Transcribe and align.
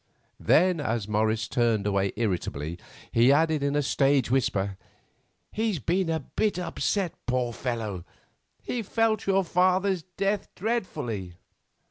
Then, 0.39 0.79
as 0.81 1.07
Morris 1.07 1.47
turned 1.47 1.85
away 1.85 2.11
irritably, 2.15 2.79
he 3.11 3.31
added 3.31 3.61
in 3.61 3.75
a 3.75 3.83
stage 3.83 4.31
whisper, 4.31 4.75
"He's 5.51 5.77
been 5.77 6.09
a 6.09 6.21
bit 6.21 6.57
upset, 6.57 7.13
poor 7.27 7.53
fellow! 7.53 8.03
He 8.63 8.81
felt 8.81 9.27
your 9.27 9.43
father's 9.43 10.01
death 10.01 10.47
dreadfully." 10.55 11.35